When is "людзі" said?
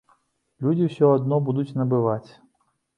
0.65-0.89